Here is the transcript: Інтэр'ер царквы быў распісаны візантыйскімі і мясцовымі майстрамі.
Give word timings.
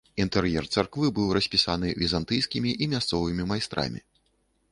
Інтэр'ер 0.23 0.63
царквы 0.77 1.09
быў 1.17 1.27
распісаны 1.39 1.91
візантыйскімі 2.01 2.71
і 2.85 2.87
мясцовымі 2.97 3.47
майстрамі. 3.51 4.01